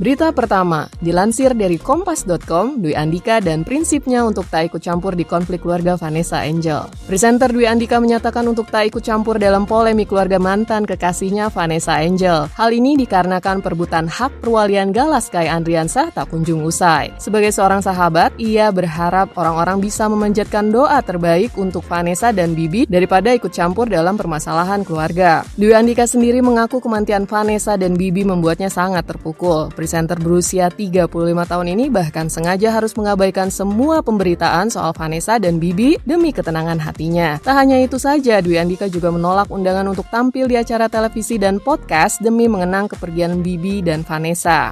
Berita 0.00 0.32
pertama, 0.32 0.88
dilansir 1.04 1.52
dari 1.52 1.76
kompas.com, 1.76 2.80
Dwi 2.80 2.96
Andika 2.96 3.44
dan 3.44 3.60
prinsipnya 3.60 4.24
untuk 4.24 4.48
tak 4.48 4.72
ikut 4.72 4.80
campur 4.80 5.12
di 5.12 5.28
konflik 5.28 5.60
keluarga 5.60 6.00
Vanessa 6.00 6.40
Angel. 6.40 6.88
Presenter 7.04 7.52
Dwi 7.52 7.68
Andika 7.68 8.00
menyatakan 8.00 8.48
untuk 8.48 8.72
tak 8.72 8.88
ikut 8.88 9.04
campur 9.04 9.36
dalam 9.36 9.68
polemik 9.68 10.08
keluarga 10.08 10.40
mantan 10.40 10.88
kekasihnya 10.88 11.52
Vanessa 11.52 12.00
Angel. 12.00 12.48
Hal 12.56 12.72
ini 12.72 12.96
dikarenakan 13.04 13.60
perebutan 13.60 14.08
hak 14.08 14.40
perwalian 14.40 14.96
Galaskai 14.96 15.52
Andriansah 15.52 16.08
tak 16.16 16.32
kunjung 16.32 16.64
usai. 16.64 17.12
Sebagai 17.20 17.52
seorang 17.52 17.84
sahabat, 17.84 18.32
ia 18.40 18.72
berharap 18.72 19.36
orang-orang 19.36 19.84
bisa 19.84 20.08
memanjatkan 20.08 20.72
doa 20.72 21.04
terbaik 21.04 21.52
untuk 21.60 21.84
Vanessa 21.84 22.32
dan 22.32 22.56
Bibi 22.56 22.88
daripada 22.88 23.36
ikut 23.36 23.52
campur 23.52 23.92
dalam 23.92 24.16
permasalahan 24.16 24.88
keluarga. 24.88 25.44
Dwi 25.60 25.76
Andika 25.76 26.08
sendiri 26.08 26.40
mengaku 26.40 26.80
kematian 26.80 27.28
Vanessa 27.28 27.76
dan 27.76 27.92
Bibi 27.92 28.24
membuatnya 28.24 28.72
sangat 28.72 29.04
terpukul 29.04 29.68
presenter 29.82 30.14
berusia 30.14 30.70
35 30.70 31.10
tahun 31.42 31.66
ini 31.74 31.90
bahkan 31.90 32.30
sengaja 32.30 32.70
harus 32.70 32.94
mengabaikan 32.94 33.50
semua 33.50 33.98
pemberitaan 33.98 34.70
soal 34.70 34.94
Vanessa 34.94 35.42
dan 35.42 35.58
Bibi 35.58 35.98
demi 36.06 36.30
ketenangan 36.30 36.78
hatinya. 36.78 37.42
Tak 37.42 37.58
hanya 37.58 37.82
itu 37.82 37.98
saja, 37.98 38.38
Dwi 38.38 38.62
Andika 38.62 38.86
juga 38.86 39.10
menolak 39.10 39.50
undangan 39.50 39.90
untuk 39.90 40.06
tampil 40.06 40.46
di 40.46 40.54
acara 40.54 40.86
televisi 40.86 41.34
dan 41.34 41.58
podcast 41.58 42.22
demi 42.22 42.46
mengenang 42.46 42.86
kepergian 42.94 43.42
Bibi 43.42 43.82
dan 43.82 44.06
Vanessa. 44.06 44.70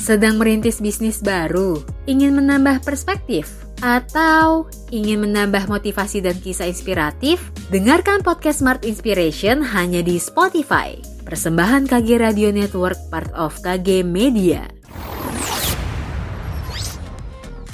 Sedang 0.00 0.40
merintis 0.40 0.80
bisnis 0.80 1.20
baru, 1.20 1.84
ingin 2.08 2.32
menambah 2.32 2.80
perspektif, 2.80 3.66
atau 3.84 4.64
ingin 4.88 5.20
menambah 5.20 5.68
motivasi 5.68 6.24
dan 6.24 6.38
kisah 6.40 6.70
inspiratif? 6.70 7.52
Dengarkan 7.68 8.24
podcast 8.24 8.64
Smart 8.64 8.88
Inspiration 8.88 9.60
hanya 9.60 10.00
di 10.00 10.16
Spotify. 10.16 11.15
Persembahan 11.26 11.90
KG 11.90 12.22
Radio 12.22 12.54
Network 12.54 13.10
part 13.10 13.34
of 13.34 13.58
KG 13.58 14.06
Media. 14.06 14.75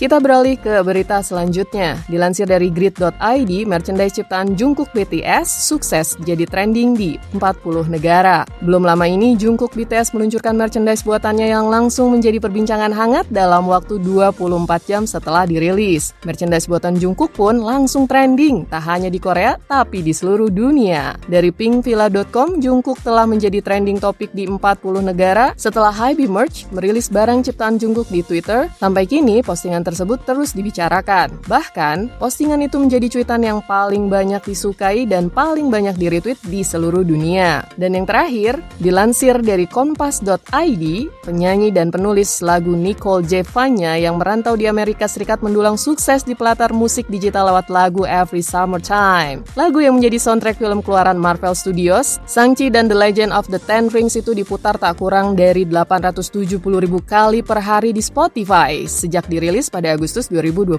Kita 0.02 0.18
beralih 0.18 0.58
ke 0.58 0.82
berita 0.82 1.22
selanjutnya. 1.22 1.94
Dilansir 2.10 2.50
dari 2.50 2.74
grid.id, 2.74 3.52
merchandise 3.70 4.18
ciptaan 4.18 4.58
Jungkook 4.58 4.90
BTS 4.90 5.46
sukses 5.46 6.18
jadi 6.26 6.42
trending 6.42 6.98
di 6.98 7.14
40 7.38 7.86
negara. 7.86 8.42
Belum 8.66 8.82
lama 8.82 9.06
ini, 9.06 9.38
Jungkook 9.38 9.78
BTS 9.78 10.10
meluncurkan 10.10 10.58
merchandise 10.58 11.06
buatannya 11.06 11.54
yang 11.54 11.70
langsung 11.70 12.10
menjadi 12.10 12.42
perbincangan 12.42 12.90
hangat 12.90 13.30
dalam 13.30 13.70
waktu 13.70 14.02
24 14.02 14.90
jam 14.90 15.06
setelah 15.06 15.46
dirilis. 15.46 16.18
Merchandise 16.26 16.66
buatan 16.66 16.98
Jungkook 16.98 17.38
pun 17.38 17.62
langsung 17.62 18.10
trending, 18.10 18.66
tak 18.66 18.82
hanya 18.90 19.06
di 19.06 19.22
Korea, 19.22 19.54
tapi 19.70 20.02
di 20.02 20.10
seluruh 20.10 20.50
dunia. 20.50 21.14
Dari 21.30 21.54
pinkvilla.com, 21.54 22.58
Jungkook 22.58 23.06
telah 23.06 23.30
menjadi 23.30 23.62
trending 23.62 24.02
topik 24.02 24.34
di 24.34 24.50
40 24.50 24.58
negara 24.98 25.54
setelah 25.54 25.94
Hybe 25.94 26.26
Merch 26.26 26.66
merilis 26.74 27.06
barang 27.06 27.46
ciptaan 27.46 27.78
Jungkook 27.78 28.10
di 28.10 28.26
Twitter. 28.26 28.66
Sampai 28.82 29.06
kini, 29.06 29.46
postingan 29.46 29.91
tersebut 29.92 30.24
terus 30.24 30.56
dibicarakan. 30.56 31.36
Bahkan, 31.44 32.16
postingan 32.16 32.64
itu 32.64 32.80
menjadi 32.80 33.12
cuitan 33.12 33.44
yang 33.44 33.60
paling 33.60 34.08
banyak 34.08 34.40
disukai 34.40 35.04
dan 35.04 35.28
paling 35.28 35.68
banyak 35.68 35.92
di-retweet 36.00 36.40
di 36.48 36.64
seluruh 36.64 37.04
dunia. 37.04 37.68
Dan 37.76 37.92
yang 37.92 38.08
terakhir, 38.08 38.64
dilansir 38.80 39.36
dari 39.44 39.68
kompas.id, 39.68 40.84
penyanyi 41.20 41.68
dan 41.68 41.92
penulis 41.92 42.40
lagu 42.40 42.72
Nicole 42.72 43.28
Jevanya 43.28 44.00
yang 44.00 44.16
merantau 44.16 44.56
di 44.56 44.64
Amerika 44.64 45.04
Serikat 45.04 45.44
mendulang 45.44 45.76
sukses 45.76 46.24
di 46.24 46.32
pelatar 46.32 46.72
musik 46.72 47.04
digital 47.12 47.52
lewat 47.52 47.68
lagu 47.68 48.08
Every 48.08 48.40
Summertime. 48.40 49.44
Lagu 49.58 49.82
yang 49.82 49.98
menjadi 49.98 50.16
soundtrack 50.16 50.56
film 50.56 50.80
keluaran 50.80 51.18
Marvel 51.18 51.52
Studios, 51.52 52.22
Sangchi 52.24 52.70
dan 52.70 52.88
The 52.88 52.96
Legend 52.96 53.34
of 53.34 53.50
the 53.50 53.60
Ten 53.60 53.90
Rings 53.90 54.14
itu 54.14 54.32
diputar 54.32 54.78
tak 54.78 55.02
kurang 55.02 55.34
dari 55.34 55.66
870 55.66 56.62
ribu 56.62 57.02
kali 57.02 57.42
per 57.42 57.58
hari 57.58 57.90
di 57.90 58.00
Spotify 58.00 58.86
sejak 58.86 59.26
dirilis 59.26 59.71
pada 59.72 59.96
Agustus 59.96 60.28
2021. 60.28 60.76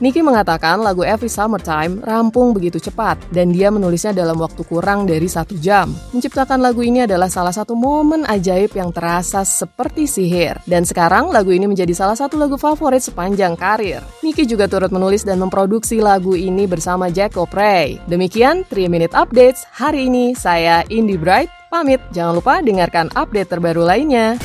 Niki 0.00 0.24
mengatakan 0.24 0.80
lagu 0.80 1.04
Every 1.04 1.28
Summertime 1.28 2.00
rampung 2.00 2.56
begitu 2.56 2.80
cepat 2.80 3.20
dan 3.28 3.52
dia 3.52 3.68
menulisnya 3.68 4.16
dalam 4.16 4.40
waktu 4.40 4.64
kurang 4.64 5.04
dari 5.04 5.28
satu 5.28 5.52
jam. 5.60 5.92
Menciptakan 6.16 6.64
lagu 6.64 6.80
ini 6.80 7.04
adalah 7.04 7.28
salah 7.28 7.52
satu 7.52 7.76
momen 7.76 8.24
ajaib 8.24 8.72
yang 8.72 8.88
terasa 8.88 9.44
seperti 9.44 10.08
sihir. 10.08 10.56
Dan 10.64 10.88
sekarang 10.88 11.28
lagu 11.28 11.52
ini 11.52 11.68
menjadi 11.68 11.92
salah 11.92 12.16
satu 12.16 12.40
lagu 12.40 12.56
favorit 12.56 13.04
sepanjang 13.04 13.52
karir. 13.60 14.00
Niki 14.24 14.48
juga 14.48 14.64
turut 14.64 14.88
menulis 14.88 15.28
dan 15.28 15.36
memproduksi 15.36 16.00
lagu 16.00 16.32
ini 16.32 16.64
bersama 16.64 17.12
Jack 17.12 17.36
O'Prey. 17.36 18.00
Demikian 18.08 18.64
3 18.72 18.88
Minute 18.88 19.12
Updates 19.12 19.68
hari 19.74 20.08
ini. 20.08 20.32
Saya 20.32 20.86
Indi 20.88 21.20
Bright, 21.20 21.50
pamit. 21.68 22.00
Jangan 22.14 22.38
lupa 22.38 22.64
dengarkan 22.64 23.12
update 23.12 23.50
terbaru 23.52 23.84
lainnya. 23.84 24.38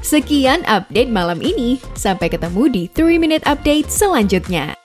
Sekian 0.00 0.64
update 0.64 1.12
malam 1.12 1.44
ini. 1.44 1.76
Sampai 1.92 2.32
ketemu 2.32 2.72
di 2.72 2.82
3 2.88 3.20
Minute 3.20 3.44
Update 3.44 3.92
selanjutnya. 3.92 4.79